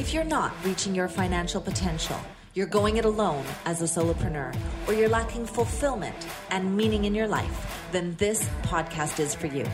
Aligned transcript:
If 0.00 0.14
you're 0.14 0.24
not 0.24 0.54
reaching 0.64 0.94
your 0.94 1.08
financial 1.08 1.60
potential, 1.60 2.18
you're 2.54 2.66
going 2.66 2.96
it 2.96 3.04
alone 3.04 3.44
as 3.66 3.82
a 3.82 3.84
solopreneur, 3.84 4.56
or 4.88 4.94
you're 4.94 5.10
lacking 5.10 5.44
fulfillment 5.44 6.16
and 6.48 6.74
meaning 6.74 7.04
in 7.04 7.14
your 7.14 7.28
life, 7.28 7.86
then 7.92 8.14
this 8.16 8.48
podcast 8.62 9.20
is 9.20 9.34
for 9.34 9.48
you. 9.48 9.66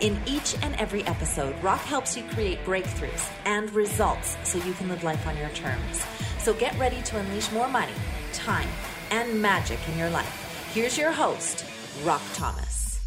In 0.00 0.18
each 0.24 0.56
and 0.62 0.74
every 0.76 1.04
episode, 1.04 1.54
Rock 1.62 1.80
helps 1.80 2.16
you 2.16 2.22
create 2.30 2.64
breakthroughs 2.64 3.30
and 3.44 3.70
results 3.72 4.38
so 4.42 4.56
you 4.64 4.72
can 4.72 4.88
live 4.88 5.04
life 5.04 5.26
on 5.26 5.36
your 5.36 5.50
terms. 5.50 6.02
So 6.38 6.54
get 6.54 6.74
ready 6.78 7.02
to 7.02 7.18
unleash 7.18 7.52
more 7.52 7.68
money, 7.68 7.92
time, 8.32 8.68
and 9.10 9.42
magic 9.42 9.78
in 9.92 9.98
your 9.98 10.08
life. 10.08 10.70
Here's 10.72 10.96
your 10.96 11.12
host, 11.12 11.66
Rock 12.04 12.22
Thomas. 12.32 13.00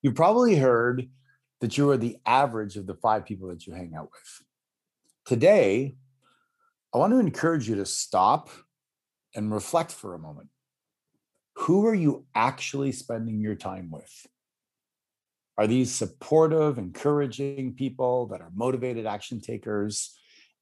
You've 0.00 0.14
probably 0.14 0.56
heard 0.56 1.10
that 1.60 1.76
you 1.76 1.90
are 1.90 1.98
the 1.98 2.16
average 2.24 2.76
of 2.76 2.86
the 2.86 2.94
five 2.94 3.26
people 3.26 3.48
that 3.48 3.66
you 3.66 3.74
hang 3.74 3.94
out 3.94 4.08
with. 4.10 4.42
Today, 5.26 5.96
I 6.94 6.98
want 6.98 7.12
to 7.12 7.18
encourage 7.18 7.68
you 7.68 7.74
to 7.76 7.84
stop 7.84 8.48
and 9.34 9.52
reflect 9.52 9.90
for 9.90 10.14
a 10.14 10.20
moment. 10.20 10.50
Who 11.56 11.84
are 11.86 11.94
you 11.96 12.26
actually 12.36 12.92
spending 12.92 13.40
your 13.40 13.56
time 13.56 13.90
with? 13.90 14.26
Are 15.58 15.66
these 15.66 15.92
supportive, 15.92 16.78
encouraging 16.78 17.74
people 17.74 18.26
that 18.26 18.40
are 18.40 18.52
motivated 18.54 19.04
action 19.04 19.40
takers 19.40 20.16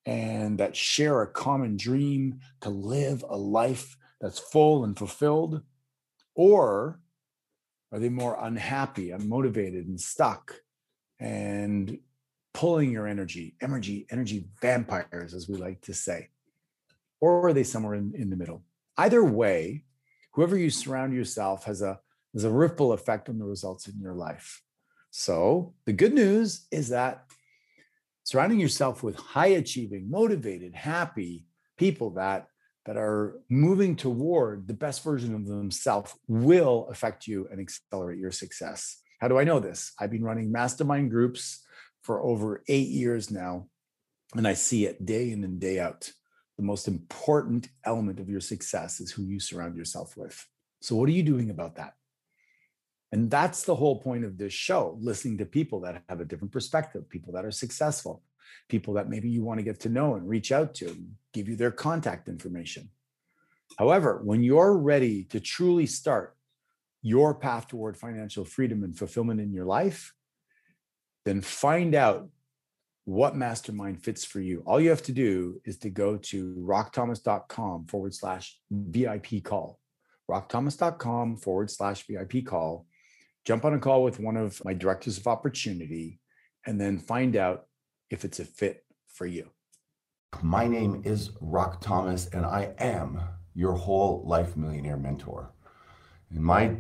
and 0.07 0.57
that 0.57 0.75
share 0.75 1.21
a 1.21 1.27
common 1.31 1.77
dream 1.77 2.41
to 2.63 2.71
live 2.71 3.23
a 3.29 3.37
life 3.37 3.99
that's 4.19 4.39
full 4.39 4.85
and 4.85 4.97
fulfilled? 4.97 5.61
Or 6.35 7.01
are 7.93 7.99
they 7.99 8.09
more 8.09 8.39
unhappy, 8.41 9.09
unmotivated, 9.09 9.87
and 9.87 10.01
stuck 10.01 10.55
and 11.21 11.99
pulling 12.55 12.91
your 12.91 13.07
energy, 13.07 13.57
energy, 13.61 14.07
energy 14.11 14.47
vampires, 14.63 15.35
as 15.35 15.49
we 15.49 15.57
like 15.57 15.83
to 15.83 15.93
say? 15.93 16.29
Or 17.21 17.47
are 17.49 17.53
they 17.53 17.65
somewhere 17.65 17.95
in, 17.95 18.15
in 18.17 18.31
the 18.31 18.37
middle? 18.37 18.63
Either 18.97 19.23
way, 19.23 19.85
whoever 20.33 20.57
you 20.57 20.71
surround 20.71 21.13
yourself 21.13 21.65
has 21.65 21.83
a 21.83 22.01
has 22.33 22.45
a 22.45 22.51
ripple 22.51 22.93
effect 22.93 23.29
on 23.29 23.39
the 23.39 23.45
results 23.45 23.87
in 23.87 24.01
your 24.01 24.15
life. 24.15 24.63
So 25.11 25.75
the 25.85 25.93
good 25.93 26.13
news 26.13 26.67
is 26.73 26.89
that 26.89 27.27
surrounding 28.25 28.59
yourself 28.59 29.05
with 29.05 29.15
high 29.15 29.55
achieving, 29.63 30.11
motivated, 30.11 30.75
happy 30.75 31.47
people 31.77 32.11
that 32.11 32.49
that 32.87 32.97
are 32.97 33.41
moving 33.49 33.97
toward 33.97 34.69
the 34.69 34.75
best 34.75 35.03
version 35.03 35.35
of 35.35 35.47
themselves 35.47 36.15
will 36.29 36.87
affect 36.91 37.27
you 37.27 37.49
and 37.51 37.59
accelerate 37.59 38.19
your 38.19 38.31
success. 38.31 39.01
How 39.21 39.29
do 39.29 39.39
I 39.39 39.45
know 39.45 39.59
this? 39.59 39.93
I've 39.99 40.11
been 40.11 40.25
running 40.25 40.53
mastermind 40.53 41.11
groups 41.11 41.64
for 42.05 42.23
over 42.23 42.63
eight 42.69 42.89
years 42.89 43.31
now, 43.31 43.67
and 44.37 44.47
I 44.47 44.55
see 44.55 44.85
it 44.87 45.05
day 45.05 45.33
in 45.33 45.43
and 45.43 45.59
day 45.59 45.81
out. 45.81 46.13
The 46.57 46.63
most 46.63 46.87
important 46.87 47.69
element 47.85 48.21
of 48.21 48.29
your 48.29 48.41
success 48.41 49.01
is 49.01 49.11
who 49.11 49.25
you 49.25 49.41
surround 49.41 49.77
yourself 49.77 50.17
with. 50.17 50.47
So, 50.81 50.95
what 50.95 51.09
are 51.09 51.13
you 51.13 51.25
doing 51.25 51.51
about 51.51 51.77
that? 51.77 51.95
And 53.11 53.31
that's 53.31 53.65
the 53.65 53.75
whole 53.75 54.01
point 54.01 54.25
of 54.25 54.39
this 54.39 54.53
show 54.53 54.99
listening 55.01 55.39
to 55.39 55.47
people 55.47 55.81
that 55.81 56.03
have 56.09 56.21
a 56.21 56.25
different 56.25 56.53
perspective, 56.53 57.09
people 57.09 57.33
that 57.33 57.45
are 57.45 57.51
successful, 57.51 58.23
people 58.69 58.95
that 58.95 59.09
maybe 59.09 59.29
you 59.29 59.43
want 59.43 59.59
to 59.59 59.65
get 59.65 59.81
to 59.81 59.89
know 59.89 60.15
and 60.15 60.29
reach 60.29 60.53
out 60.53 60.75
to, 60.75 60.97
give 61.33 61.49
you 61.49 61.57
their 61.57 61.71
contact 61.71 62.29
information. 62.29 62.91
However, 63.79 64.21
when 64.23 64.43
you're 64.43 64.77
ready 64.77 65.25
to 65.25 65.41
truly 65.41 65.87
start 65.87 66.37
your 67.03 67.35
path 67.35 67.69
toward 67.69 67.97
financial 67.97 68.45
freedom 68.45 68.83
and 68.83 68.97
fulfillment 68.97 69.41
in 69.41 69.53
your 69.53 69.67
life, 69.67 70.14
then 71.25 71.41
find 71.41 71.95
out 71.95 72.29
what 73.05 73.37
mastermind 73.37 74.03
fits 74.03 74.25
for 74.25 74.41
you. 74.41 74.63
All 74.67 74.81
you 74.81 74.91
have 74.91 75.03
to 75.03 75.13
do 75.13 75.61
is 75.65 75.79
to 75.79 75.91
go 75.91 76.17
to 76.17 76.55
rockthomas.com 76.59 77.87
forward 77.87 78.15
slash 78.15 78.59
VIP 78.71 79.43
call. 79.43 79.79
Rockthomas.com 80.31 81.37
forward 81.37 81.71
slash 81.71 82.07
VIP 82.07 82.47
call. 82.47 82.87
Jump 83.45 83.65
on 83.67 83.75
a 83.75 83.79
call 83.79 84.03
with 84.03 84.21
one 84.21 84.39
of 84.39 84.65
my 84.65 84.73
directors 84.73 85.19
of 85.19 85.27
opportunity 85.27 86.19
and 86.67 86.81
then 86.81 86.99
find 86.99 87.37
out 87.37 87.67
if 88.11 88.25
it's 88.25 88.41
a 88.41 88.45
fit 88.45 88.85
for 89.09 89.27
you. 89.27 89.51
My 90.43 90.67
name 90.67 91.03
is 91.05 91.31
Rock 91.41 91.81
Thomas, 91.81 92.27
and 92.29 92.45
I 92.45 92.75
am 92.79 93.21
your 93.55 93.75
whole 93.75 94.25
life 94.27 94.57
millionaire 94.57 94.97
mentor. 94.97 95.53
And 96.31 96.43
my 96.43 96.77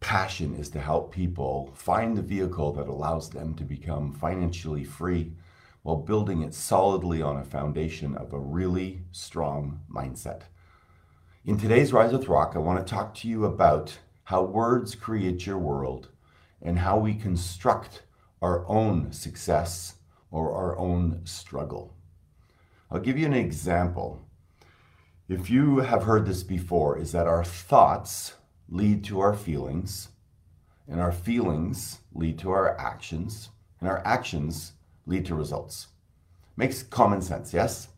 passion 0.00 0.54
is 0.54 0.70
to 0.70 0.80
help 0.80 1.12
people 1.12 1.72
find 1.74 2.16
the 2.16 2.22
vehicle 2.22 2.72
that 2.72 2.88
allows 2.88 3.30
them 3.30 3.54
to 3.54 3.64
become 3.64 4.12
financially 4.12 4.82
free 4.82 5.32
while 5.82 5.96
building 5.96 6.42
it 6.42 6.54
solidly 6.54 7.22
on 7.22 7.36
a 7.36 7.44
foundation 7.44 8.16
of 8.16 8.32
a 8.32 8.38
really 8.38 9.02
strong 9.12 9.80
mindset. 9.94 10.42
In 11.44 11.58
today's 11.58 11.92
Rise 11.92 12.12
with 12.12 12.28
Rock, 12.28 12.52
I 12.54 12.58
want 12.58 12.84
to 12.84 12.90
talk 12.90 13.14
to 13.16 13.28
you 13.28 13.44
about 13.44 13.98
how 14.24 14.42
words 14.42 14.94
create 14.94 15.46
your 15.46 15.58
world 15.58 16.08
and 16.60 16.78
how 16.78 16.98
we 16.98 17.14
construct 17.14 18.02
our 18.42 18.66
own 18.68 19.12
success 19.12 19.94
or 20.30 20.52
our 20.52 20.78
own 20.78 21.20
struggle. 21.24 21.94
I'll 22.90 23.00
give 23.00 23.18
you 23.18 23.26
an 23.26 23.34
example. 23.34 24.26
If 25.28 25.48
you 25.48 25.78
have 25.78 26.02
heard 26.02 26.26
this 26.26 26.42
before, 26.42 26.98
is 26.98 27.12
that 27.12 27.26
our 27.26 27.44
thoughts 27.44 28.34
lead 28.70 29.04
to 29.04 29.20
our 29.20 29.34
feelings, 29.34 30.08
and 30.88 31.00
our 31.00 31.12
feelings 31.12 32.00
lead 32.14 32.38
to 32.38 32.50
our 32.50 32.78
actions, 32.78 33.50
and 33.80 33.88
our 33.88 34.02
actions 34.06 34.72
lead 35.06 35.26
to 35.26 35.34
results. 35.34 35.88
Makes 36.56 36.82
common 36.82 37.20
sense, 37.20 37.52
yes? 37.52 37.88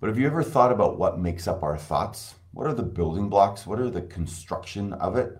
But 0.00 0.08
have 0.08 0.18
you 0.18 0.26
ever 0.26 0.42
thought 0.42 0.72
about 0.72 0.98
what 0.98 1.18
makes 1.18 1.48
up 1.48 1.62
our 1.62 1.76
thoughts? 1.76 2.34
What 2.52 2.66
are 2.66 2.74
the 2.74 2.82
building 2.82 3.28
blocks? 3.28 3.66
What 3.66 3.80
are 3.80 3.90
the 3.90 4.02
construction 4.02 4.92
of 4.92 5.16
it? 5.16 5.38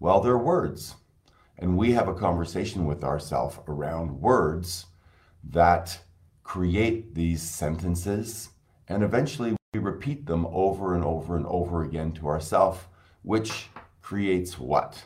Well, 0.00 0.20
they're 0.20 0.38
words. 0.38 0.96
And 1.58 1.76
we 1.76 1.92
have 1.92 2.08
a 2.08 2.14
conversation 2.14 2.86
with 2.86 3.04
ourselves 3.04 3.58
around 3.68 4.20
words 4.20 4.86
that 5.44 6.00
create 6.42 7.14
these 7.14 7.42
sentences 7.42 8.48
and 8.88 9.02
eventually 9.02 9.56
we 9.72 9.80
repeat 9.80 10.26
them 10.26 10.46
over 10.52 10.94
and 10.94 11.04
over 11.04 11.36
and 11.36 11.46
over 11.46 11.82
again 11.82 12.12
to 12.12 12.28
ourselves, 12.28 12.80
which 13.22 13.68
creates 14.02 14.58
what? 14.58 15.04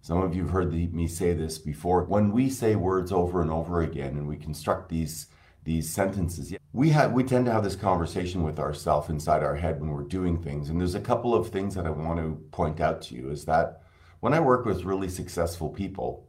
Some 0.00 0.22
of 0.22 0.36
you 0.36 0.42
have 0.42 0.52
heard 0.52 0.72
me 0.72 1.08
say 1.08 1.32
this 1.32 1.58
before. 1.58 2.04
When 2.04 2.30
we 2.30 2.48
say 2.48 2.76
words 2.76 3.10
over 3.10 3.42
and 3.42 3.50
over 3.50 3.80
again 3.80 4.10
and 4.10 4.28
we 4.28 4.36
construct 4.36 4.88
these 4.88 5.26
these 5.64 5.90
sentences, 5.90 6.54
we 6.72 6.90
have 6.90 7.10
we 7.10 7.24
tend 7.24 7.46
to 7.46 7.52
have 7.52 7.64
this 7.64 7.74
conversation 7.74 8.44
with 8.44 8.60
ourselves 8.60 9.08
inside 9.08 9.42
our 9.42 9.56
head 9.56 9.80
when 9.80 9.90
we're 9.90 10.04
doing 10.04 10.40
things. 10.40 10.70
And 10.70 10.80
there's 10.80 10.94
a 10.94 11.00
couple 11.00 11.34
of 11.34 11.48
things 11.48 11.74
that 11.74 11.86
I 11.86 11.90
want 11.90 12.20
to 12.20 12.40
point 12.52 12.80
out 12.80 13.02
to 13.02 13.16
you 13.16 13.30
is 13.30 13.46
that 13.46 13.82
when 14.20 14.32
I 14.32 14.38
work 14.38 14.64
with 14.64 14.84
really 14.84 15.08
successful 15.08 15.68
people, 15.68 16.28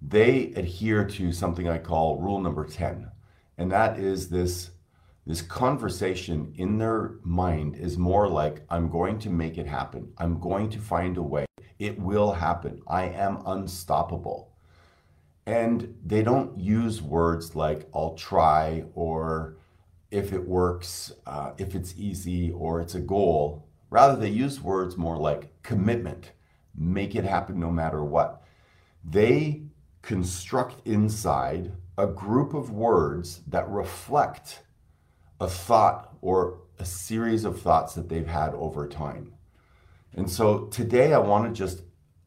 they 0.00 0.52
adhere 0.56 1.04
to 1.04 1.30
something 1.32 1.68
I 1.68 1.76
call 1.76 2.18
rule 2.18 2.40
number 2.40 2.64
10. 2.64 3.10
And 3.58 3.70
that 3.70 3.98
is 3.98 4.30
this 4.30 4.70
this 5.30 5.42
conversation 5.42 6.52
in 6.56 6.76
their 6.76 7.12
mind 7.22 7.76
is 7.76 7.96
more 7.96 8.28
like 8.28 8.64
I'm 8.68 8.90
going 8.90 9.16
to 9.20 9.30
make 9.30 9.58
it 9.58 9.66
happen. 9.68 10.12
I'm 10.18 10.40
going 10.40 10.68
to 10.70 10.80
find 10.80 11.16
a 11.16 11.22
way. 11.22 11.46
It 11.78 12.00
will 12.00 12.32
happen. 12.32 12.82
I 12.88 13.04
am 13.04 13.40
unstoppable. 13.46 14.50
And 15.46 15.94
they 16.04 16.24
don't 16.24 16.58
use 16.58 17.00
words 17.00 17.54
like 17.54 17.88
I'll 17.94 18.14
try 18.14 18.86
or 18.96 19.56
if 20.10 20.32
it 20.32 20.48
works, 20.48 21.12
uh, 21.26 21.52
if 21.58 21.76
it's 21.76 21.94
easy 21.96 22.50
or 22.50 22.80
it's 22.80 22.96
a 22.96 23.00
goal. 23.00 23.68
Rather, 23.88 24.16
they 24.16 24.30
use 24.30 24.60
words 24.60 24.96
more 24.96 25.16
like 25.16 25.62
commitment, 25.62 26.32
make 26.74 27.14
it 27.14 27.22
happen 27.22 27.60
no 27.60 27.70
matter 27.70 28.02
what. 28.02 28.42
They 29.04 29.62
construct 30.02 30.84
inside 30.84 31.70
a 31.96 32.08
group 32.08 32.52
of 32.52 32.72
words 32.72 33.42
that 33.46 33.68
reflect 33.68 34.62
a 35.40 35.48
thought 35.48 36.16
or 36.20 36.60
a 36.78 36.84
series 36.84 37.44
of 37.44 37.60
thoughts 37.60 37.94
that 37.94 38.08
they've 38.08 38.26
had 38.26 38.54
over 38.54 38.86
time. 38.86 39.32
And 40.14 40.30
so 40.30 40.66
today 40.66 41.14
I 41.14 41.18
want 41.18 41.44
to 41.44 41.58
just 41.58 41.82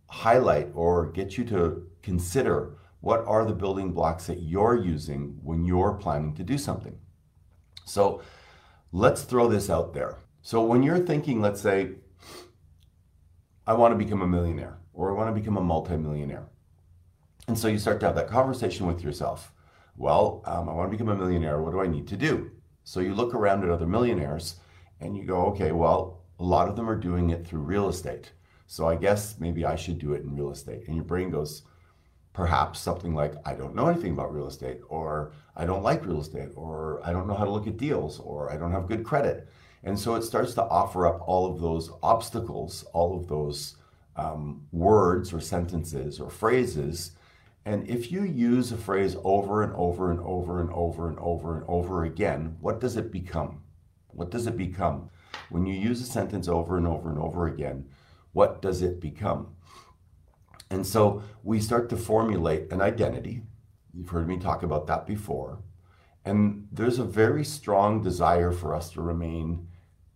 highlight 0.08 0.70
or 0.74 1.12
get 1.12 1.38
you 1.38 1.44
to 1.46 1.88
consider 2.02 2.78
what 3.02 3.26
are 3.26 3.46
the 3.46 3.54
building 3.54 3.92
blocks 3.92 4.28
that 4.28 4.42
you're 4.42 4.78
using 4.78 5.38
when 5.44 5.66
you're 5.66 5.94
planning 5.94 6.34
to 6.36 6.44
do 6.44 6.58
something. 6.58 6.98
So 7.86 8.22
let's 8.92 9.24
throw 9.24 9.48
this 9.50 9.70
out 9.70 9.94
there. 9.94 10.18
So 10.42 10.64
when 10.64 10.84
you're 10.84 11.00
thinking, 11.00 11.42
let's 11.42 11.62
say, 11.62 11.92
I 13.68 13.74
want 13.74 13.94
to 13.94 13.98
become 13.98 14.22
a 14.22 14.28
millionaire 14.28 14.78
or 14.94 15.12
I 15.12 15.14
want 15.16 15.34
to 15.34 15.40
become 15.40 15.58
a 15.58 15.62
multimillionaire. 15.62 16.48
And 17.48 17.58
so 17.58 17.68
you 17.68 17.78
start 17.78 18.00
to 18.02 18.06
have 18.06 18.16
that 18.16 18.28
conversation 18.28 18.88
with 18.88 19.04
yourself. 19.04 19.52
Well, 19.98 20.42
um, 20.46 20.70
I 20.70 20.74
want 20.74 20.92
to 20.92 20.98
become 20.98 21.10
a 21.10 21.16
millionaire. 21.16 21.62
What 21.62 21.72
do 21.72 21.82
I 21.82 21.88
need 21.88 22.08
to 22.08 22.18
do? 22.18 22.52
So 22.84 23.00
you 23.00 23.14
look 23.14 23.34
around 23.34 23.64
at 23.64 23.70
other 23.70 23.88
millionaires 23.88 24.56
and 25.00 25.16
you 25.18 25.24
go, 25.24 25.46
okay, 25.48 25.72
well, 25.72 26.22
a 26.40 26.44
lot 26.44 26.68
of 26.68 26.76
them 26.76 26.90
are 26.90 26.96
doing 26.96 27.30
it 27.30 27.46
through 27.46 27.62
real 27.62 27.90
estate. 27.90 28.32
So 28.68 28.88
I 28.88 28.96
guess 28.96 29.40
maybe 29.40 29.66
I 29.66 29.76
should 29.76 30.00
do 30.00 30.14
it 30.14 30.24
in 30.24 30.36
real 30.36 30.52
estate. 30.52 30.88
And 30.88 30.96
your 30.96 31.06
brain 31.06 31.30
goes, 31.30 31.64
perhaps 32.34 32.80
something 32.80 33.14
like, 33.14 33.36
I 33.46 33.54
don't 33.54 33.76
know 33.76 33.88
anything 33.88 34.14
about 34.14 34.34
real 34.34 34.48
estate, 34.48 34.80
or 34.90 35.32
I 35.56 35.66
don't 35.66 35.84
like 35.84 36.06
real 36.06 36.22
estate, 36.22 36.50
or 36.56 37.00
I 37.06 37.12
don't 37.12 37.28
know 37.28 37.36
how 37.36 37.46
to 37.46 37.52
look 37.52 37.68
at 37.68 37.78
deals, 37.78 38.20
or 38.20 38.52
I 38.52 38.58
don't 38.58 38.72
have 38.72 38.88
good 38.88 39.04
credit. 39.04 39.48
And 39.84 39.98
so 40.00 40.16
it 40.16 40.24
starts 40.24 40.54
to 40.56 40.64
offer 40.64 41.06
up 41.06 41.22
all 41.28 41.46
of 41.46 41.62
those 41.62 41.92
obstacles, 42.02 42.84
all 42.94 43.16
of 43.18 43.28
those 43.28 43.76
um, 44.16 44.66
words 44.72 45.34
or 45.34 45.40
sentences 45.40 46.20
or 46.20 46.30
phrases. 46.30 47.12
And 47.66 47.90
if 47.90 48.12
you 48.12 48.24
use 48.24 48.72
a 48.72 48.78
phrase 48.78 49.16
over 49.24 49.64
and 49.64 49.74
over 49.76 50.12
and 50.12 50.20
over 50.20 50.60
and 50.60 50.70
over 50.72 51.08
and 51.08 51.18
over 51.20 51.56
and 51.56 51.66
over 51.68 52.04
again, 52.04 52.58
what 52.60 52.80
does 52.80 52.98
it 52.98 53.12
become? 53.12 53.62
What 54.08 54.32
does 54.32 54.48
it 54.48 54.58
become? 54.58 55.10
When 55.50 55.66
you 55.66 55.74
use 55.74 56.02
a 56.02 56.06
sentence 56.06 56.48
over 56.48 56.78
and 56.78 56.86
over 56.86 57.10
and 57.10 57.18
over 57.18 57.48
again, 57.48 57.88
what 58.34 58.62
does 58.62 58.82
it 58.82 59.00
become? 59.00 59.56
And 60.70 60.86
so 60.86 61.24
we 61.44 61.60
start 61.60 61.90
to 61.90 61.98
formulate 61.98 62.72
an 62.72 62.82
identity. 62.82 63.44
You've 63.94 64.10
heard 64.10 64.28
me 64.28 64.38
talk 64.38 64.64
about 64.64 64.88
that 64.88 65.06
before. 65.06 65.60
And 66.26 66.68
there's 66.72 67.00
a 67.00 67.04
very 67.04 67.44
strong 67.46 68.02
desire 68.02 68.52
for 68.52 68.76
us 68.76 68.92
to 68.92 69.02
remain 69.02 69.68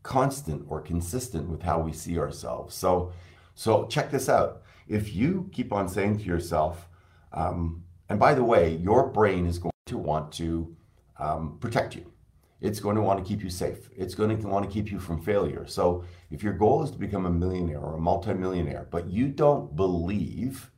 constant 0.04 0.66
or 0.68 0.82
consistent 0.82 1.50
with 1.50 1.64
how 1.64 1.80
we 1.80 1.94
see 1.94 2.18
ourselves. 2.18 2.76
So, 2.76 3.12
so 3.56 3.86
check 3.88 4.10
this 4.10 4.30
out. 4.30 4.64
If 4.88 5.14
you 5.14 5.50
keep 5.52 5.74
on 5.74 5.90
saying 5.90 6.20
to 6.20 6.24
yourself, 6.24 6.88
um, 7.34 7.84
and 8.10 8.20
by 8.20 8.34
the 8.34 8.44
way, 8.44 8.76
your 8.76 9.10
brain 9.10 9.46
is 9.46 9.58
going 9.60 9.72
to 9.88 9.98
want 9.98 10.32
to 10.34 10.76
um, 11.20 11.58
protect 11.60 11.96
you. 11.96 12.12
It's 12.60 12.80
going 12.80 12.96
to 12.96 13.02
want 13.02 13.20
to 13.20 13.26
keep 13.26 13.44
you 13.44 13.50
safe. 13.50 13.90
It's 13.96 14.16
going 14.16 14.36
to 14.36 14.48
want 14.48 14.66
to 14.66 14.72
keep 14.72 14.92
you 14.92 15.00
from 15.00 15.22
failure. 15.22 15.68
So 15.68 16.04
if 16.32 16.42
your 16.42 16.54
goal 16.54 16.84
is 16.84 16.92
to 16.92 16.98
become 16.98 17.26
a 17.26 17.32
millionaire 17.32 17.80
or 17.80 17.96
a 17.96 18.00
multimillionaire, 18.00 18.88
but 18.90 19.08
you 19.08 19.28
don't 19.28 19.76
believe 19.76 20.72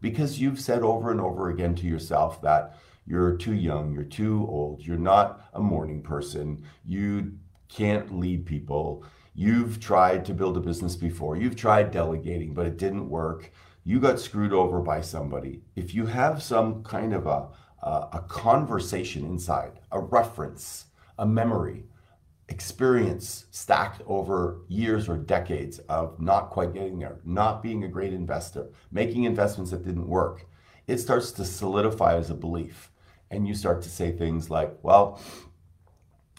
because 0.00 0.40
you've 0.40 0.60
said 0.60 0.82
over 0.82 1.10
and 1.10 1.20
over 1.20 1.50
again 1.50 1.74
to 1.74 1.86
yourself 1.86 2.40
that 2.42 2.78
you're 3.06 3.36
too 3.36 3.54
young, 3.54 3.92
you're 3.92 4.04
too 4.04 4.46
old, 4.48 4.84
you're 4.84 4.96
not 4.96 5.48
a 5.54 5.60
morning 5.60 6.02
person, 6.02 6.64
you 6.84 7.32
can't 7.68 8.18
lead 8.18 8.46
people, 8.46 9.04
you've 9.34 9.78
tried 9.78 10.24
to 10.24 10.34
build 10.34 10.56
a 10.56 10.60
business 10.60 10.96
before, 10.96 11.36
you've 11.36 11.56
tried 11.56 11.90
delegating, 11.90 12.54
but 12.54 12.66
it 12.66 12.78
didn't 12.78 13.08
work, 13.08 13.52
you 13.86 14.00
got 14.00 14.18
screwed 14.18 14.52
over 14.52 14.80
by 14.80 15.00
somebody. 15.00 15.62
If 15.76 15.94
you 15.94 16.06
have 16.06 16.42
some 16.42 16.82
kind 16.82 17.14
of 17.14 17.26
a, 17.28 17.46
a, 17.80 18.08
a 18.14 18.24
conversation 18.28 19.24
inside, 19.24 19.78
a 19.92 20.00
reference, 20.00 20.86
a 21.20 21.24
memory, 21.24 21.84
experience 22.48 23.46
stacked 23.52 24.02
over 24.06 24.62
years 24.66 25.08
or 25.08 25.16
decades 25.16 25.78
of 25.88 26.20
not 26.20 26.50
quite 26.50 26.74
getting 26.74 26.98
there, 26.98 27.20
not 27.24 27.62
being 27.62 27.84
a 27.84 27.88
great 27.88 28.12
investor, 28.12 28.66
making 28.90 29.22
investments 29.22 29.70
that 29.70 29.84
didn't 29.84 30.08
work, 30.08 30.46
it 30.88 30.98
starts 30.98 31.30
to 31.30 31.44
solidify 31.44 32.16
as 32.16 32.28
a 32.28 32.34
belief. 32.34 32.90
And 33.30 33.46
you 33.46 33.54
start 33.54 33.82
to 33.82 33.88
say 33.88 34.10
things 34.10 34.50
like, 34.50 34.76
well, 34.82 35.20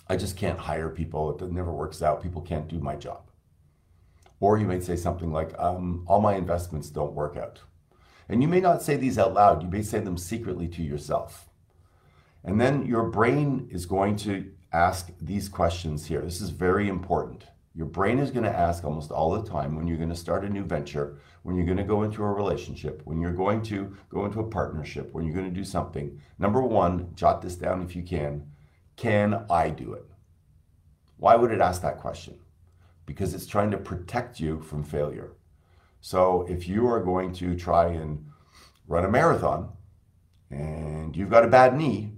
I 0.10 0.18
just 0.18 0.36
can't 0.36 0.60
hire 0.60 0.90
people. 0.90 1.38
It 1.38 1.52
never 1.52 1.72
works 1.72 2.02
out. 2.02 2.22
People 2.22 2.42
can't 2.42 2.68
do 2.68 2.80
my 2.80 2.98
job. 2.98 3.27
Or 4.40 4.58
you 4.58 4.68
might 4.68 4.84
say 4.84 4.96
something 4.96 5.32
like, 5.32 5.58
um, 5.58 6.04
all 6.08 6.22
my 6.22 6.36
investments 6.36 6.90
don't 6.90 7.14
work 7.14 7.38
out. 7.38 7.62
And 8.30 8.42
you 8.42 8.48
may 8.48 8.60
not 8.60 8.82
say 8.82 8.96
these 8.96 9.18
out 9.18 9.34
loud, 9.34 9.64
you 9.64 9.70
may 9.70 9.82
say 9.82 10.00
them 10.00 10.18
secretly 10.18 10.68
to 10.70 10.84
yourself. 10.84 11.50
And 12.44 12.60
then 12.62 12.86
your 12.86 13.04
brain 13.04 13.68
is 13.72 13.86
going 13.86 14.16
to 14.18 14.52
ask 14.72 15.12
these 15.22 15.50
questions 15.50 16.06
here. 16.06 16.22
This 16.22 16.42
is 16.42 16.50
very 16.50 16.88
important. 16.88 17.46
Your 17.74 17.86
brain 17.86 18.20
is 18.20 18.32
going 18.32 18.44
to 18.44 18.58
ask 18.58 18.84
almost 18.84 19.12
all 19.12 19.32
the 19.32 19.48
time 19.48 19.76
when 19.76 19.88
you're 19.88 19.98
going 19.98 20.10
to 20.10 20.16
start 20.16 20.44
a 20.44 20.50
new 20.50 20.64
venture, 20.64 21.20
when 21.44 21.56
you're 21.56 21.66
going 21.66 21.78
to 21.78 21.84
go 21.84 22.04
into 22.04 22.24
a 22.24 22.32
relationship, 22.32 23.02
when 23.06 23.22
you're 23.22 23.32
going 23.32 23.62
to 23.64 23.96
go 24.10 24.26
into 24.26 24.40
a 24.40 24.50
partnership, 24.50 25.14
when 25.14 25.26
you're 25.26 25.36
going 25.36 25.50
to 25.50 25.56
do 25.56 25.64
something. 25.64 26.20
Number 26.40 26.62
one, 26.62 27.12
jot 27.14 27.42
this 27.42 27.56
down 27.56 27.84
if 27.84 27.96
you 27.96 28.02
can. 28.02 28.48
Can 28.96 29.46
I 29.50 29.70
do 29.70 29.94
it? 29.94 30.06
Why 31.18 31.36
would 31.36 31.52
it 31.52 31.62
ask 31.62 31.82
that 31.84 32.00
question? 32.00 32.40
Because 33.08 33.34
it's 33.34 33.48
trying 33.48 33.72
to 33.72 33.78
protect 33.78 34.40
you 34.40 34.62
from 34.62 34.84
failure. 34.84 35.32
So 36.02 36.46
if 36.48 36.68
you 36.68 36.88
are 36.88 37.04
going 37.04 37.34
to 37.34 37.56
try 37.56 37.88
and 37.88 38.28
run 38.88 39.06
a 39.06 39.10
marathon 39.10 39.70
and 40.52 41.16
you've 41.18 41.32
got 41.32 41.44
a 41.44 41.50
bad 41.50 41.76
knee, 41.76 42.14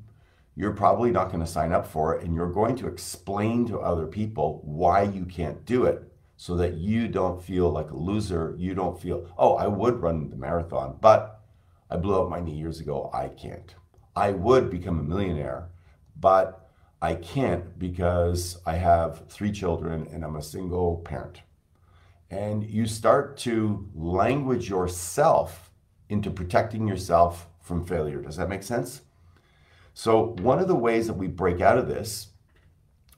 you're 0.56 0.74
probably 0.74 1.10
not 1.10 1.28
going 1.28 1.40
to 1.40 1.50
sign 1.50 1.72
up 1.72 1.88
for 1.88 2.16
it 2.16 2.26
and 2.26 2.36
you're 2.36 2.52
going 2.52 2.76
to 2.76 2.88
explain 2.88 3.66
to 3.68 3.80
other 3.80 4.06
people 4.06 4.62
why 4.66 5.04
you 5.04 5.24
can't 5.24 5.64
do 5.64 5.86
it 5.86 6.04
so 6.36 6.56
that 6.56 6.74
you 6.74 7.08
don't 7.08 7.42
feel 7.42 7.70
like 7.70 7.92
a 7.92 7.96
loser. 7.96 8.56
You 8.58 8.74
don't 8.74 9.00
feel, 9.02 9.26
oh, 9.38 9.56
I 9.56 9.68
would 9.68 10.02
run 10.02 10.30
the 10.30 10.36
marathon, 10.36 10.98
but 11.00 11.40
I 11.90 11.96
blew 11.96 12.22
up 12.22 12.30
my 12.30 12.42
knee 12.42 12.56
years 12.56 12.80
ago. 12.80 13.10
I 13.14 13.30
can't. 13.30 13.74
I 14.16 14.32
would 14.32 14.70
become 14.70 15.00
a 15.00 15.04
millionaire, 15.04 15.70
but 16.20 16.59
I 17.02 17.16
can't 17.16 17.80
because 17.80 18.58
I 18.66 18.76
have 18.76 19.28
three 19.30 19.52
children 19.52 20.08
and 20.12 20.24
I'm 20.24 20.36
a 20.36 20.42
single 20.42 20.98
parent. 20.98 21.42
And 22.30 22.64
you 22.64 22.86
start 22.86 23.38
to 23.38 23.88
language 23.96 24.70
yourself 24.70 25.72
into 26.10 26.30
protecting 26.30 26.88
yourself 26.88 27.48
from 27.62 27.86
failure. 27.86 28.22
Does 28.22 28.36
that 28.36 28.50
make 28.50 28.64
sense? 28.64 29.02
So, 29.94 30.36
one 30.42 30.60
of 30.60 30.68
the 30.68 30.76
ways 30.76 31.08
that 31.08 31.14
we 31.14 31.28
break 31.28 31.62
out 31.62 31.78
of 31.78 31.88
this 31.88 32.28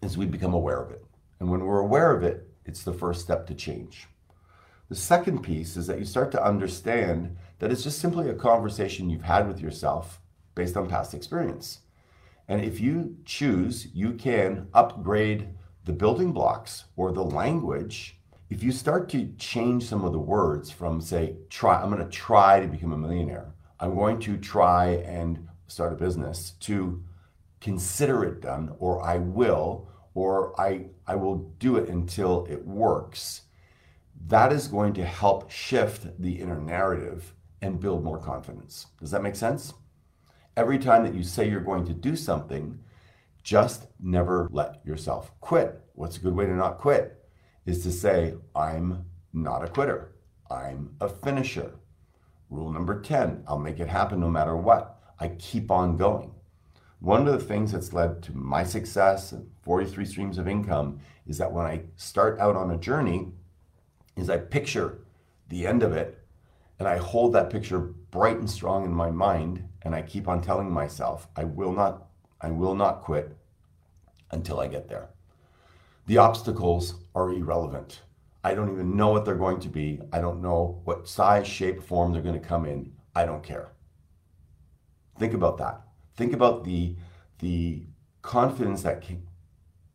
is 0.02 0.18
we 0.18 0.26
become 0.26 0.54
aware 0.54 0.82
of 0.82 0.92
it. 0.92 1.04
And 1.40 1.50
when 1.50 1.66
we're 1.66 1.80
aware 1.80 2.16
of 2.16 2.24
it, 2.24 2.48
it's 2.66 2.84
the 2.84 2.94
first 2.94 3.22
step 3.22 3.48
to 3.48 3.56
change. 3.56 4.08
The 4.90 4.96
second 4.96 5.42
piece 5.42 5.78
is 5.78 5.88
that 5.88 6.00
you 6.00 6.06
start 6.06 6.32
to 6.32 6.44
understand 6.44 7.38
that 7.60 7.72
it's 7.72 7.84
just 7.84 8.00
simply 8.00 8.30
a 8.30 8.34
conversation 8.34 9.10
you've 9.10 9.24
had 9.24 9.48
with 9.48 9.60
yourself 9.60 10.20
based 10.56 10.76
on 10.76 10.88
past 10.90 11.14
experience. 11.14 11.80
And 12.52 12.66
if 12.66 12.82
you 12.82 13.16
choose, 13.24 13.88
you 13.94 14.12
can 14.12 14.68
upgrade 14.74 15.48
the 15.86 15.94
building 15.94 16.34
blocks 16.34 16.84
or 16.98 17.14
the 17.14 17.24
language. 17.24 18.20
If 18.50 18.62
you 18.62 18.74
start 18.74 19.08
to 19.12 19.32
change 19.38 19.86
some 19.86 20.04
of 20.04 20.12
the 20.12 20.20
words 20.20 20.70
from, 20.70 21.00
say, 21.00 21.38
try, 21.50 21.82
I'm 21.82 21.90
going 21.90 22.04
to 22.04 22.12
try 22.12 22.60
to 22.60 22.68
become 22.68 22.92
a 22.92 22.98
millionaire, 22.98 23.56
I'm 23.80 23.96
going 23.96 24.20
to 24.20 24.36
try 24.36 24.96
and 25.06 25.48
start 25.68 25.94
a 25.94 25.96
business 25.96 26.52
to 26.68 27.02
consider 27.62 28.26
it 28.26 28.42
done 28.42 28.76
or 28.80 29.02
I 29.02 29.16
will 29.16 29.88
or 30.14 30.60
I 30.60 30.88
I 31.08 31.16
will 31.16 31.54
do 31.58 31.78
it 31.78 31.88
until 31.88 32.46
it 32.50 32.66
works. 32.66 33.44
That 34.28 34.52
is 34.52 34.68
going 34.68 34.92
to 34.96 35.06
help 35.06 35.50
shift 35.50 36.22
the 36.22 36.34
inner 36.34 36.60
narrative 36.60 37.34
and 37.62 37.80
build 37.80 38.04
more 38.04 38.20
confidence. 38.20 38.88
Does 39.00 39.12
that 39.12 39.24
make 39.24 39.38
sense? 39.38 39.74
Every 40.58 40.80
time 40.80 41.04
that 41.04 41.16
you 41.16 41.24
say 41.24 41.50
you're 41.50 41.62
going 41.62 41.86
to 41.86 41.94
do 41.94 42.16
something, 42.16 42.80
just 43.42 43.88
never 44.00 44.50
let 44.52 44.86
yourself 44.86 45.32
quit. 45.40 45.82
What's 45.94 46.18
a 46.18 46.22
good 46.22 46.36
way 46.36 46.46
to 46.46 46.54
not 46.54 46.78
quit? 46.78 47.24
Is 47.66 47.84
to 47.84 47.92
say, 47.92 48.36
I'm 48.56 49.06
not 49.34 49.64
a 49.64 49.68
quitter. 49.68 50.16
I'm 50.50 50.96
a 51.00 51.08
finisher. 51.08 51.76
Rule 52.50 52.72
number 52.72 53.00
10 53.00 53.46
I'll 53.48 53.60
make 53.60 53.80
it 53.80 53.88
happen 53.88 54.20
no 54.20 54.30
matter 54.30 54.58
what. 54.58 55.00
I 55.20 55.30
keep 55.30 55.72
on 55.72 55.96
going. 55.96 56.34
One 57.00 57.28
of 57.28 57.34
the 57.34 57.46
things 57.46 57.72
that's 57.72 57.94
led 57.94 58.22
to 58.24 58.36
my 58.36 58.64
success 58.64 59.32
and 59.32 59.50
43 59.62 60.06
streams 60.06 60.38
of 60.38 60.48
income 60.48 61.00
is 61.26 61.38
that 61.38 61.52
when 61.52 61.66
I 61.66 61.84
start 61.96 62.40
out 62.40 62.56
on 62.56 62.72
a 62.72 62.78
journey, 62.78 63.32
is 64.18 64.30
I 64.30 64.38
picture 64.38 65.00
the 65.48 65.66
end 65.66 65.82
of 65.82 65.94
it 65.94 66.20
and 66.78 66.88
I 66.88 66.98
hold 66.98 67.34
that 67.34 67.50
picture 67.50 67.94
bright 68.12 68.38
and 68.38 68.50
strong 68.50 68.86
in 68.86 68.94
my 68.94 69.10
mind 69.10 69.68
and 69.82 69.96
I 69.96 70.02
keep 70.02 70.28
on 70.28 70.42
telling 70.42 70.72
myself, 70.72 71.28
I 71.36 71.46
will 71.46 71.72
not, 71.72 72.08
I 72.40 72.52
will 72.52 72.76
not 72.76 73.02
quit 73.02 73.36
until 74.32 74.60
I 74.60 74.68
get 74.68 74.88
there. 74.88 75.10
The 76.08 76.18
obstacles 76.18 76.96
are 77.16 77.32
irrelevant. 77.32 78.02
I 78.44 78.54
don't 78.54 78.72
even 78.72 78.96
know 78.96 79.10
what 79.10 79.24
they're 79.24 79.36
going 79.36 79.60
to 79.62 79.70
be. 79.70 80.02
I 80.12 80.20
don't 80.20 80.42
know 80.42 80.82
what 80.84 81.08
size, 81.08 81.48
shape, 81.48 81.82
form 81.82 82.12
they're 82.12 82.22
going 82.22 82.40
to 82.40 82.48
come 82.48 82.66
in. 82.66 82.92
I 83.16 83.26
don't 83.26 83.44
care. 83.44 83.70
Think 85.20 85.34
about 85.34 85.58
that. 85.60 85.82
Think 86.16 86.34
about 86.34 86.64
the, 86.64 86.96
the 87.40 87.84
confidence 88.22 88.84
that 88.84 89.04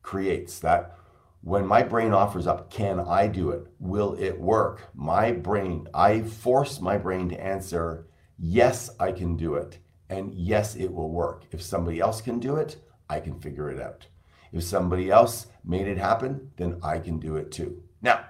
creates 0.03 0.59
that 0.61 0.97
when 1.43 1.67
my 1.67 1.83
brain 1.83 2.13
offers 2.13 2.47
up, 2.47 2.71
can 2.71 3.01
I 3.01 3.27
do 3.27 3.51
it? 3.51 3.67
Will 3.79 4.15
it 4.19 4.39
work? 4.39 4.89
My 4.95 5.33
brain, 5.33 5.89
I 5.95 6.23
force 6.23 6.81
my 6.81 6.99
brain 6.99 7.29
to 7.29 7.41
answer, 7.41 8.09
yes, 8.39 8.91
I 8.99 9.13
can 9.13 9.37
do 9.37 9.55
it. 9.55 9.79
And 10.09 10.35
yes, 10.35 10.77
it 10.77 10.93
will 10.93 11.11
work. 11.11 11.45
If 11.53 11.63
somebody 11.63 12.01
else 12.01 12.21
can 12.21 12.39
do 12.39 12.57
it, 12.57 12.77
I 13.09 13.21
can 13.21 13.39
figure 13.39 13.71
it 13.71 13.81
out. 13.81 14.07
If 14.53 14.63
somebody 14.63 15.11
else 15.11 15.47
made 15.65 15.87
it 15.87 15.99
happen, 15.99 16.51
then 16.57 16.79
I 16.83 16.99
can 16.99 17.19
do 17.19 17.37
it 17.37 17.53
too. 17.53 17.83
Now, 18.03 18.25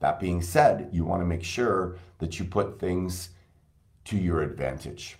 that 0.00 0.20
being 0.20 0.42
said, 0.42 0.90
you 0.92 1.04
want 1.04 1.22
to 1.22 1.26
make 1.26 1.44
sure 1.44 1.96
that 2.18 2.38
you 2.38 2.44
put 2.44 2.78
things 2.78 3.30
to 4.04 4.16
your 4.16 4.42
advantage 4.42 5.16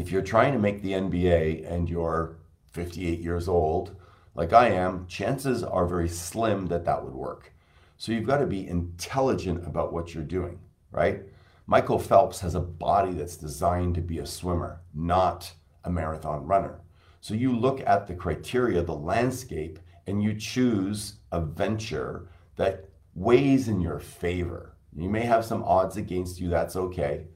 if 0.00 0.10
you're 0.10 0.22
trying 0.22 0.54
to 0.54 0.58
make 0.58 0.80
the 0.80 0.92
NBA 0.92 1.70
and 1.70 1.88
you're 1.88 2.38
58 2.72 3.20
years 3.20 3.48
old, 3.48 3.94
like 4.34 4.52
I 4.52 4.68
am, 4.68 5.06
chances 5.06 5.62
are 5.62 5.86
very 5.86 6.08
slim 6.08 6.66
that 6.66 6.84
that 6.84 7.04
would 7.04 7.14
work. 7.14 7.52
So 7.96 8.12
you've 8.12 8.26
got 8.26 8.38
to 8.38 8.46
be 8.46 8.66
intelligent 8.66 9.66
about 9.66 9.92
what 9.92 10.14
you're 10.14 10.24
doing, 10.24 10.58
right? 10.92 11.22
Michael 11.66 11.98
Phelps 11.98 12.40
has 12.40 12.54
a 12.54 12.60
body 12.60 13.12
that's 13.12 13.36
designed 13.36 13.94
to 13.94 14.00
be 14.00 14.18
a 14.18 14.26
swimmer, 14.26 14.80
not 14.94 15.52
a 15.84 15.90
marathon 15.90 16.46
runner. 16.46 16.80
So 17.20 17.34
you 17.34 17.56
look 17.56 17.80
at 17.86 18.06
the 18.06 18.14
criteria, 18.14 18.82
the 18.82 18.94
landscape, 18.94 19.78
and 20.06 20.22
you 20.22 20.34
choose 20.34 21.14
a 21.30 21.40
venture 21.40 22.28
that 22.56 22.88
weighs 23.14 23.68
in 23.68 23.80
your 23.80 23.98
favor. 23.98 24.74
You 24.96 25.08
may 25.08 25.22
have 25.22 25.44
some 25.44 25.62
odds 25.64 25.96
against 25.96 26.40
you, 26.40 26.48
that's 26.48 26.76
okay. 26.76 27.26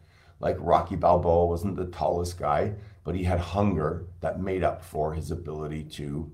Like 0.41 0.57
Rocky 0.59 0.97
Balboa 0.97 1.47
wasn't 1.47 1.77
the 1.77 1.87
tallest 1.87 2.39
guy, 2.39 2.75
but 3.05 3.15
he 3.15 3.25
had 3.25 3.39
hunger 3.39 4.07
that 4.21 4.41
made 4.41 4.65
up 4.65 4.83
for 4.83 5.15
his 5.15 5.31
ability 5.31 5.85
to 5.85 6.31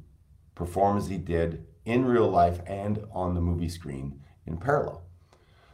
perform 0.61 0.99
as 0.99 1.09
he 1.09 1.17
did 1.17 1.65
in 1.87 2.05
real 2.05 2.29
life 2.29 2.61
and 2.67 3.03
on 3.13 3.35
the 3.35 3.41
movie 3.41 3.69
screen 3.71 4.21
in 4.47 4.59
parallel. 4.59 5.03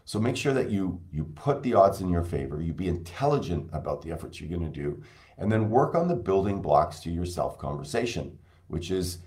So 0.05 0.21
make 0.21 0.37
sure 0.37 0.55
that 0.55 0.71
you 0.71 1.01
you 1.11 1.25
put 1.25 1.65
the 1.65 1.75
odds 1.75 2.01
in 2.01 2.09
your 2.09 2.23
favor, 2.23 2.63
you 2.63 2.73
be 2.73 2.87
intelligent 2.87 3.69
about 3.73 4.01
the 4.01 4.13
efforts 4.13 4.41
you're 4.41 4.57
going 4.57 4.73
to 4.73 4.81
do, 4.83 5.03
and 5.37 5.51
then 5.51 5.71
work 5.71 5.97
on 5.97 6.07
the 6.07 6.15
building 6.29 6.63
blocks 6.63 7.01
to 7.01 7.11
your 7.11 7.27
self-conversation, 7.27 8.39
which 8.69 8.93
is 8.93 9.19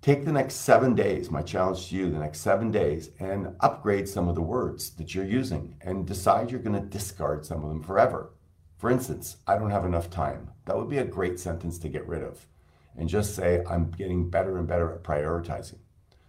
take 0.00 0.24
the 0.24 0.32
next 0.32 0.54
7 0.56 0.96
days, 0.96 1.30
my 1.30 1.42
challenge 1.42 1.88
to 1.88 1.94
you, 1.94 2.10
the 2.10 2.18
next 2.18 2.40
7 2.40 2.72
days 2.72 3.10
and 3.20 3.54
upgrade 3.60 4.08
some 4.08 4.28
of 4.28 4.34
the 4.34 4.48
words 4.56 4.90
that 4.96 5.14
you're 5.14 5.24
using 5.40 5.76
and 5.82 6.04
decide 6.08 6.50
you're 6.50 6.68
going 6.68 6.82
to 6.82 6.98
discard 6.98 7.46
some 7.46 7.62
of 7.62 7.68
them 7.68 7.82
forever. 7.84 8.32
For 8.78 8.90
instance, 8.90 9.36
I 9.46 9.56
don't 9.56 9.70
have 9.70 9.84
enough 9.84 10.10
time. 10.10 10.50
That 10.64 10.76
would 10.76 10.90
be 10.90 10.98
a 10.98 11.14
great 11.16 11.38
sentence 11.38 11.78
to 11.78 11.88
get 11.88 12.08
rid 12.08 12.24
of. 12.24 12.48
And 12.96 13.08
just 13.08 13.34
say, 13.34 13.62
I'm 13.68 13.90
getting 13.90 14.28
better 14.28 14.58
and 14.58 14.68
better 14.68 14.92
at 14.92 15.02
prioritizing. 15.02 15.78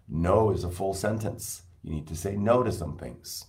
No 0.08 0.52
is 0.52 0.64
a 0.64 0.70
full 0.70 0.94
sentence. 0.94 1.64
You 1.84 1.94
need 1.94 2.08
to 2.08 2.16
say 2.16 2.36
no 2.36 2.64
to 2.64 2.72
some 2.72 2.98
things. 2.98 3.48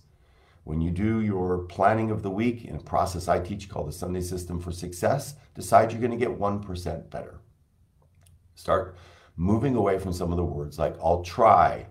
When 0.65 0.81
you 0.81 0.91
do 0.91 1.21
your 1.21 1.59
planning 1.59 2.09
of 2.11 2.23
the 2.23 2.31
week 2.31 2.65
in 2.65 2.75
a 2.75 2.79
process 2.79 3.27
I 3.27 3.39
teach 3.39 3.69
called 3.69 3.87
the 3.87 3.93
Sunday 3.93 4.21
System 4.21 4.59
for 4.59 4.71
Success, 4.71 5.35
decide 5.53 5.91
you're 5.91 6.01
going 6.01 6.11
to 6.11 6.17
get 6.17 6.39
1% 6.39 7.09
better. 7.09 7.39
Start 8.55 8.97
moving 9.37 9.75
away 9.75 9.99
from 9.99 10.13
some 10.13 10.31
of 10.31 10.37
the 10.37 10.43
words 10.43 10.79
like 10.79 10.95
I'll 11.01 11.21
try, 11.21 11.85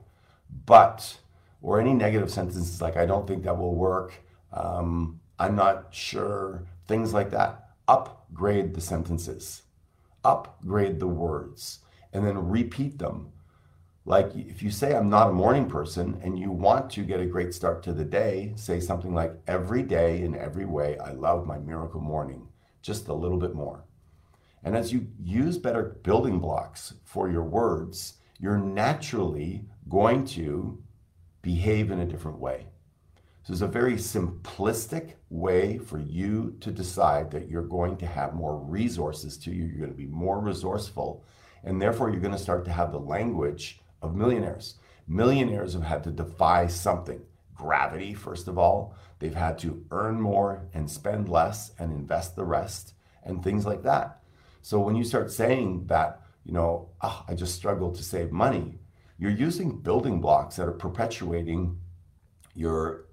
but, 0.66 1.18
or 1.62 1.80
any 1.80 1.94
negative 1.94 2.30
sentences 2.30 2.80
like 2.82 2.96
I 2.96 3.06
don't 3.06 3.28
think 3.28 3.44
that 3.44 3.56
will 3.56 3.74
work, 3.74 4.14
um, 4.52 5.20
I'm 5.38 5.56
not 5.56 5.94
sure, 5.94 6.64
things 6.86 7.12
like 7.12 7.30
that. 7.30 7.70
Upgrade 7.86 8.74
the 8.74 8.80
sentences, 8.80 9.62
upgrade 10.24 11.00
the 11.00 11.08
words, 11.08 11.80
and 12.12 12.26
then 12.26 12.48
repeat 12.48 12.98
them 12.98 13.32
like 14.06 14.34
if 14.34 14.62
you 14.62 14.70
say 14.70 14.94
I'm 14.94 15.08
not 15.08 15.30
a 15.30 15.32
morning 15.32 15.66
person 15.66 16.20
and 16.22 16.38
you 16.38 16.50
want 16.50 16.90
to 16.90 17.02
get 17.02 17.20
a 17.20 17.26
great 17.26 17.54
start 17.54 17.82
to 17.84 17.92
the 17.92 18.04
day, 18.04 18.52
say 18.56 18.78
something 18.78 19.14
like 19.14 19.34
every 19.46 19.82
day 19.82 20.22
in 20.22 20.34
every 20.36 20.66
way 20.66 20.98
I 20.98 21.12
love 21.12 21.46
my 21.46 21.58
miracle 21.58 22.00
morning, 22.00 22.48
just 22.82 23.08
a 23.08 23.14
little 23.14 23.38
bit 23.38 23.54
more. 23.54 23.84
And 24.62 24.76
as 24.76 24.92
you 24.92 25.06
use 25.22 25.56
better 25.56 25.98
building 26.02 26.38
blocks 26.38 26.94
for 27.04 27.30
your 27.30 27.44
words, 27.44 28.14
you're 28.38 28.58
naturally 28.58 29.64
going 29.88 30.26
to 30.26 30.82
behave 31.40 31.90
in 31.90 32.00
a 32.00 32.06
different 32.06 32.38
way. 32.38 32.66
So 33.44 33.52
it's 33.52 33.60
a 33.60 33.66
very 33.66 33.96
simplistic 33.96 35.16
way 35.28 35.76
for 35.76 35.98
you 35.98 36.56
to 36.60 36.70
decide 36.70 37.30
that 37.30 37.50
you're 37.50 37.62
going 37.62 37.98
to 37.98 38.06
have 38.06 38.34
more 38.34 38.56
resources 38.56 39.36
to 39.38 39.50
you, 39.50 39.66
you're 39.66 39.86
going 39.86 39.90
to 39.90 39.96
be 39.96 40.06
more 40.06 40.40
resourceful, 40.40 41.22
and 41.62 41.80
therefore 41.80 42.08
you're 42.08 42.20
going 42.20 42.32
to 42.32 42.38
start 42.38 42.64
to 42.64 42.72
have 42.72 42.90
the 42.90 42.98
language 42.98 43.82
of 44.00 44.16
millionaires. 44.16 44.76
Millionaires 45.06 45.74
have 45.74 45.82
had 45.82 46.02
to 46.04 46.10
defy 46.10 46.66
something 46.66 47.20
gravity, 47.54 48.14
first 48.14 48.48
of 48.48 48.56
all. 48.56 48.96
They've 49.18 49.34
had 49.34 49.58
to 49.58 49.84
earn 49.90 50.18
more 50.18 50.66
and 50.72 50.90
spend 50.90 51.28
less 51.28 51.72
and 51.78 51.92
invest 51.92 52.36
the 52.36 52.44
rest 52.44 52.94
and 53.24 53.44
things 53.44 53.66
like 53.66 53.82
that. 53.82 54.22
So 54.62 54.80
when 54.80 54.96
you 54.96 55.04
start 55.04 55.30
saying 55.30 55.86
that, 55.88 56.22
you 56.44 56.52
know, 56.52 56.88
oh, 57.02 57.24
I 57.28 57.34
just 57.34 57.54
struggle 57.54 57.92
to 57.92 58.02
save 58.02 58.32
money, 58.32 58.78
you're 59.18 59.30
using 59.30 59.80
building 59.80 60.22
blocks 60.22 60.56
that 60.56 60.66
are 60.66 60.72
perpetuating 60.72 61.78
your 62.54 63.03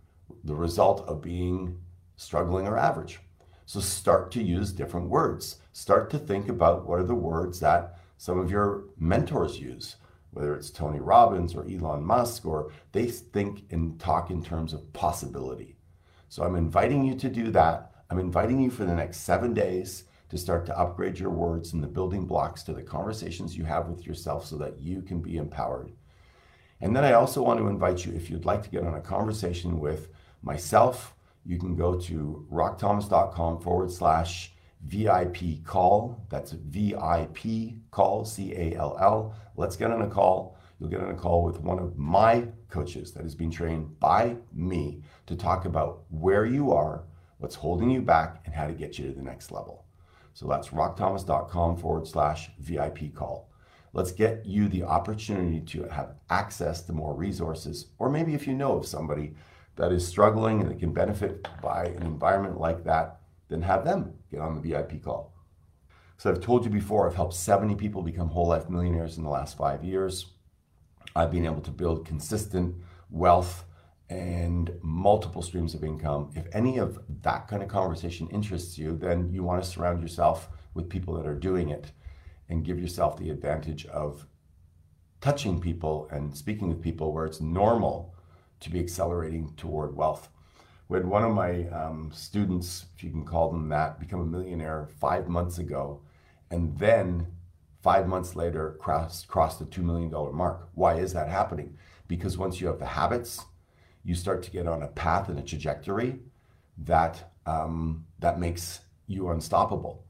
the 0.43 0.55
result 0.55 1.07
of 1.07 1.21
being 1.21 1.77
struggling 2.15 2.67
or 2.67 2.77
average. 2.77 3.19
So 3.65 3.79
start 3.79 4.31
to 4.31 4.43
use 4.43 4.71
different 4.71 5.09
words. 5.09 5.57
Start 5.73 6.09
to 6.11 6.19
think 6.19 6.49
about 6.49 6.87
what 6.87 6.99
are 6.99 7.05
the 7.05 7.15
words 7.15 7.59
that 7.61 7.97
some 8.17 8.39
of 8.39 8.51
your 8.51 8.85
mentors 8.97 9.59
use 9.59 9.95
whether 10.31 10.55
it's 10.55 10.69
Tony 10.69 10.99
Robbins 10.99 11.53
or 11.53 11.65
Elon 11.69 12.03
Musk, 12.03 12.45
or 12.45 12.71
they 12.93 13.07
think 13.07 13.63
and 13.69 13.99
talk 13.99 14.31
in 14.31 14.43
terms 14.43 14.73
of 14.73 14.91
possibility. 14.93 15.75
So 16.29 16.43
I'm 16.43 16.55
inviting 16.55 17.03
you 17.03 17.15
to 17.15 17.29
do 17.29 17.51
that. 17.51 17.91
I'm 18.09 18.19
inviting 18.19 18.59
you 18.59 18.71
for 18.71 18.85
the 18.85 18.95
next 18.95 19.19
seven 19.19 19.53
days 19.53 20.05
to 20.29 20.37
start 20.37 20.65
to 20.65 20.79
upgrade 20.79 21.19
your 21.19 21.29
words 21.29 21.73
and 21.73 21.83
the 21.83 21.87
building 21.87 22.25
blocks 22.25 22.63
to 22.63 22.73
the 22.73 22.81
conversations 22.81 23.57
you 23.57 23.65
have 23.65 23.87
with 23.87 24.07
yourself 24.07 24.45
so 24.45 24.57
that 24.57 24.79
you 24.79 25.01
can 25.01 25.21
be 25.21 25.35
empowered. 25.35 25.91
And 26.79 26.95
then 26.95 27.03
I 27.03 27.13
also 27.13 27.43
want 27.43 27.59
to 27.59 27.67
invite 27.67 28.05
you, 28.05 28.13
if 28.13 28.29
you'd 28.29 28.45
like 28.45 28.63
to 28.63 28.69
get 28.69 28.83
on 28.83 28.95
a 28.95 29.01
conversation 29.01 29.79
with 29.79 30.07
myself, 30.41 31.15
you 31.45 31.57
can 31.57 31.75
go 31.75 31.99
to 31.99 32.45
rockthomas.com 32.51 33.61
forward 33.61 33.91
slash 33.91 34.53
VIP 34.85 35.63
call. 35.63 36.25
That's 36.29 36.51
VIP 36.51 37.75
call, 37.91 38.25
C 38.25 38.53
A 38.53 38.75
L 38.75 38.97
L. 38.99 39.35
Let's 39.55 39.75
get 39.75 39.91
on 39.91 40.01
a 40.01 40.09
call. 40.09 40.57
You'll 40.79 40.89
get 40.89 41.01
on 41.01 41.11
a 41.11 41.15
call 41.15 41.43
with 41.43 41.59
one 41.59 41.77
of 41.77 41.97
my 41.97 42.47
coaches 42.69 43.11
that 43.11 43.23
has 43.23 43.35
been 43.35 43.51
trained 43.51 43.99
by 43.99 44.37
me 44.51 45.03
to 45.27 45.35
talk 45.35 45.65
about 45.65 46.03
where 46.09 46.45
you 46.45 46.71
are, 46.71 47.03
what's 47.37 47.55
holding 47.55 47.91
you 47.91 48.01
back, 48.01 48.41
and 48.45 48.55
how 48.55 48.65
to 48.65 48.73
get 48.73 48.97
you 48.97 49.07
to 49.07 49.13
the 49.13 49.21
next 49.21 49.51
level. 49.51 49.85
So 50.33 50.47
that's 50.47 50.69
rockthomas.com 50.69 51.77
forward 51.77 52.07
slash 52.07 52.49
VIP 52.59 53.13
call. 53.13 53.49
Let's 53.93 54.11
get 54.11 54.45
you 54.45 54.69
the 54.69 54.83
opportunity 54.83 55.59
to 55.59 55.83
have 55.89 56.15
access 56.29 56.81
to 56.83 56.93
more 56.93 57.13
resources, 57.13 57.87
or 57.99 58.09
maybe 58.09 58.33
if 58.33 58.47
you 58.47 58.53
know 58.53 58.77
of 58.77 58.87
somebody 58.87 59.35
that 59.75 59.91
is 59.91 60.07
struggling 60.07 60.61
and 60.61 60.69
that 60.69 60.79
can 60.79 60.93
benefit 60.93 61.47
by 61.61 61.85
an 61.85 62.03
environment 62.03 62.59
like 62.59 62.83
that, 62.83 63.21
then 63.49 63.61
have 63.61 63.83
them 63.83 64.13
get 64.29 64.41
on 64.41 64.55
the 64.55 64.61
VIP 64.61 65.03
call. 65.03 65.33
So 66.17 66.29
I've 66.29 66.41
told 66.41 66.65
you 66.65 66.71
before, 66.71 67.07
I've 67.09 67.15
helped 67.15 67.33
70 67.33 67.75
people 67.75 68.01
become 68.03 68.29
whole 68.29 68.47
life 68.47 68.69
millionaires 68.69 69.17
in 69.17 69.23
the 69.23 69.29
last 69.29 69.57
five 69.57 69.83
years. 69.83 70.27
I've 71.15 71.31
been 71.31 71.45
able 71.45 71.61
to 71.61 71.71
build 71.71 72.05
consistent 72.05 72.75
wealth 73.09 73.65
and 74.09 74.77
multiple 74.81 75.41
streams 75.41 75.73
of 75.73 75.83
income. 75.83 76.29
If 76.35 76.45
any 76.53 76.77
of 76.77 76.99
that 77.23 77.47
kind 77.47 77.63
of 77.63 77.69
conversation 77.69 78.27
interests 78.29 78.77
you, 78.77 78.95
then 78.95 79.31
you 79.31 79.41
want 79.41 79.63
to 79.63 79.69
surround 79.69 80.01
yourself 80.01 80.49
with 80.73 80.89
people 80.89 81.15
that 81.15 81.25
are 81.25 81.33
doing 81.33 81.69
it 81.69 81.91
and 82.49 82.65
give 82.65 82.79
yourself 82.79 83.17
the 83.17 83.29
advantage 83.29 83.85
of 83.87 84.27
touching 85.21 85.61
people 85.61 86.09
and 86.11 86.35
speaking 86.35 86.67
with 86.67 86.81
people 86.81 87.13
where 87.13 87.25
it's 87.25 87.39
normal 87.39 88.13
to 88.61 88.69
be 88.69 88.79
accelerating 88.79 89.53
toward 89.57 89.95
wealth. 89.95 90.29
We 90.87 90.97
had 90.97 91.07
one 91.07 91.23
of 91.23 91.33
my 91.33 91.67
um, 91.69 92.11
students, 92.13 92.85
if 92.95 93.03
you 93.03 93.11
can 93.11 93.25
call 93.25 93.51
them 93.51 93.69
that, 93.69 93.99
become 93.99 94.19
a 94.19 94.25
millionaire 94.25 94.87
five 94.99 95.27
months 95.27 95.57
ago, 95.57 96.01
and 96.49 96.77
then 96.77 97.27
five 97.81 98.07
months 98.07 98.35
later 98.35 98.77
crossed, 98.79 99.27
crossed 99.27 99.59
the 99.59 99.65
$2 99.65 99.83
million 99.83 100.11
mark. 100.35 100.69
Why 100.73 100.95
is 100.95 101.13
that 101.13 101.29
happening? 101.29 101.77
Because 102.07 102.37
once 102.37 102.59
you 102.59 102.67
have 102.67 102.79
the 102.79 102.85
habits, 102.85 103.45
you 104.03 104.15
start 104.15 104.43
to 104.43 104.51
get 104.51 104.67
on 104.67 104.83
a 104.83 104.87
path 104.87 105.29
and 105.29 105.39
a 105.39 105.43
trajectory 105.43 106.19
that, 106.77 107.31
um, 107.45 108.05
that 108.19 108.39
makes 108.39 108.81
you 109.07 109.29
unstoppable. 109.29 110.03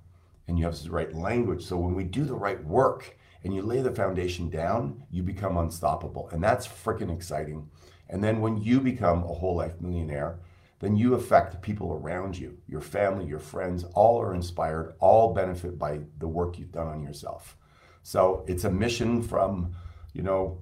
And 0.47 0.57
you 0.57 0.65
have 0.65 0.81
the 0.81 0.91
right 0.91 1.13
language. 1.13 1.63
So 1.63 1.77
when 1.77 1.95
we 1.95 2.03
do 2.03 2.25
the 2.25 2.33
right 2.33 2.63
work 2.65 3.17
and 3.43 3.53
you 3.53 3.61
lay 3.61 3.81
the 3.81 3.91
foundation 3.91 4.49
down, 4.49 5.03
you 5.09 5.23
become 5.23 5.57
unstoppable. 5.57 6.29
And 6.31 6.43
that's 6.43 6.67
freaking 6.67 7.13
exciting. 7.13 7.69
And 8.11 8.23
then 8.23 8.41
when 8.41 8.61
you 8.61 8.79
become 8.79 9.23
a 9.23 9.33
whole 9.33 9.55
life 9.55 9.81
millionaire, 9.81 10.37
then 10.79 10.97
you 10.97 11.13
affect 11.13 11.51
the 11.51 11.57
people 11.57 11.93
around 11.93 12.37
you, 12.37 12.57
your 12.67 12.81
family, 12.81 13.25
your 13.25 13.39
friends, 13.39 13.85
all 13.95 14.21
are 14.21 14.35
inspired, 14.35 14.93
all 14.99 15.33
benefit 15.33 15.79
by 15.79 16.01
the 16.19 16.27
work 16.27 16.59
you've 16.59 16.71
done 16.71 16.87
on 16.87 17.03
yourself. 17.03 17.55
So 18.03 18.43
it's 18.47 18.65
a 18.65 18.71
mission 18.71 19.21
from, 19.21 19.75
you 20.13 20.23
know, 20.23 20.59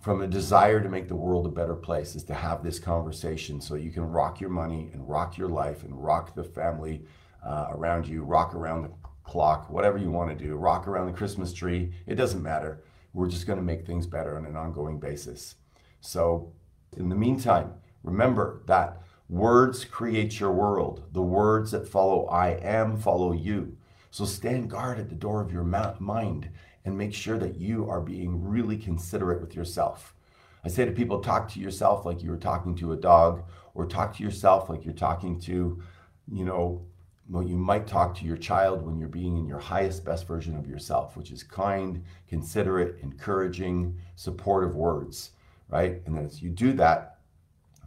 from 0.00 0.22
a 0.22 0.26
desire 0.26 0.82
to 0.82 0.88
make 0.88 1.08
the 1.08 1.16
world 1.16 1.46
a 1.46 1.50
better 1.50 1.74
place 1.74 2.14
is 2.14 2.24
to 2.24 2.34
have 2.34 2.62
this 2.62 2.78
conversation 2.78 3.60
so 3.60 3.74
you 3.74 3.90
can 3.90 4.02
rock 4.02 4.40
your 4.40 4.50
money 4.50 4.90
and 4.92 5.08
rock 5.08 5.38
your 5.38 5.48
life 5.48 5.82
and 5.82 6.02
rock 6.02 6.34
the 6.34 6.44
family 6.44 7.04
uh, 7.44 7.68
around 7.70 8.06
you, 8.06 8.22
rock 8.22 8.54
around 8.54 8.82
the 8.82 8.90
clock, 9.22 9.70
whatever 9.70 9.96
you 9.96 10.10
want 10.10 10.30
to 10.36 10.44
do, 10.44 10.56
rock 10.56 10.88
around 10.88 11.06
the 11.06 11.12
Christmas 11.12 11.52
tree. 11.52 11.92
It 12.06 12.16
doesn't 12.16 12.42
matter. 12.42 12.82
We're 13.12 13.28
just 13.28 13.46
going 13.46 13.58
to 13.58 13.64
make 13.64 13.86
things 13.86 14.06
better 14.06 14.36
on 14.36 14.44
an 14.44 14.56
ongoing 14.56 14.98
basis. 14.98 15.54
So, 16.00 16.52
in 16.96 17.08
the 17.08 17.14
meantime, 17.14 17.74
remember 18.02 18.62
that 18.66 19.00
Words 19.28 19.86
create 19.86 20.38
your 20.38 20.52
world. 20.52 21.04
The 21.12 21.22
words 21.22 21.70
that 21.70 21.88
follow 21.88 22.26
I 22.26 22.50
am 22.50 22.98
follow 22.98 23.32
you. 23.32 23.76
So 24.10 24.26
stand 24.26 24.68
guard 24.68 24.98
at 24.98 25.08
the 25.08 25.14
door 25.14 25.40
of 25.40 25.50
your 25.50 25.64
mind 25.64 26.50
and 26.84 26.98
make 26.98 27.14
sure 27.14 27.38
that 27.38 27.56
you 27.56 27.88
are 27.88 28.02
being 28.02 28.44
really 28.46 28.76
considerate 28.76 29.40
with 29.40 29.56
yourself. 29.56 30.14
I 30.62 30.68
say 30.68 30.84
to 30.84 30.92
people, 30.92 31.20
talk 31.20 31.48
to 31.50 31.58
yourself 31.58 32.04
like 32.04 32.22
you 32.22 32.30
were 32.30 32.36
talking 32.36 32.74
to 32.76 32.92
a 32.92 32.96
dog, 32.96 33.44
or 33.74 33.86
talk 33.86 34.14
to 34.16 34.22
yourself 34.22 34.68
like 34.68 34.84
you're 34.84 34.94
talking 34.94 35.40
to, 35.40 35.82
you 36.30 36.44
know, 36.44 36.84
well, 37.28 37.42
you 37.42 37.56
might 37.56 37.86
talk 37.86 38.14
to 38.16 38.26
your 38.26 38.36
child 38.36 38.82
when 38.82 38.98
you're 38.98 39.08
being 39.08 39.38
in 39.38 39.46
your 39.46 39.58
highest, 39.58 40.04
best 40.04 40.26
version 40.26 40.54
of 40.56 40.66
yourself, 40.66 41.16
which 41.16 41.30
is 41.30 41.42
kind, 41.42 42.04
considerate, 42.28 42.98
encouraging, 43.02 43.98
supportive 44.14 44.76
words, 44.76 45.30
right? 45.68 46.02
And 46.06 46.16
then 46.16 46.26
as 46.26 46.42
you 46.42 46.50
do 46.50 46.72
that, 46.74 47.18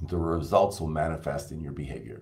the 0.01 0.17
results 0.17 0.79
will 0.79 0.87
manifest 0.87 1.51
in 1.51 1.61
your 1.61 1.71
behavior. 1.71 2.21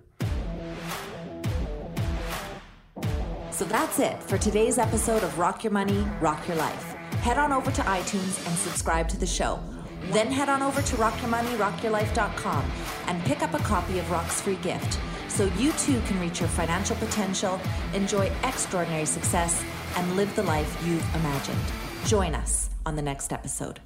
So 3.52 3.64
that's 3.64 4.00
it 4.00 4.22
for 4.22 4.38
today's 4.38 4.78
episode 4.78 5.24
of 5.24 5.40
Rock 5.40 5.64
Your 5.64 5.72
Money, 5.72 6.06
Rock 6.20 6.46
Your 6.48 6.58
Life. 6.58 6.94
Head 7.22 7.38
on 7.38 7.54
over 7.54 7.72
to 7.72 7.82
iTunes 7.84 8.46
and 8.46 8.56
subscribe 8.58 9.08
to 9.10 9.18
the 9.18 9.26
show. 9.26 9.60
Then 10.12 10.32
head 10.32 10.50
on 10.50 10.62
over 10.62 10.82
to 10.82 10.96
rockyourmoneyrockyourlife.com 10.98 12.72
and 13.08 13.24
pick 13.24 13.42
up 13.42 13.54
a 13.54 13.60
copy 13.60 14.00
of 14.00 14.12
Rock's 14.12 14.42
free 14.42 14.58
gift 14.58 15.00
so 15.30 15.46
you 15.58 15.72
too 15.74 16.00
can 16.02 16.20
reach 16.20 16.40
your 16.40 16.50
financial 16.50 16.96
potential, 16.98 17.60
enjoy 17.94 18.32
extraordinary 18.44 19.06
success, 19.06 19.64
and 19.98 20.16
live 20.16 20.34
the 20.36 20.44
life 20.44 20.82
you've 20.86 21.16
imagined. 21.16 21.58
Join 22.06 22.36
us 22.36 22.70
on 22.86 22.96
the 22.96 23.02
next 23.02 23.34
episode. 23.34 23.80